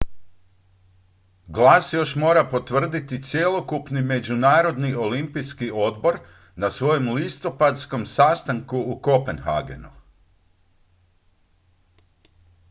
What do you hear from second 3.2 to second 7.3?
cjelokupni međunarodni olimpijski odbor na svojem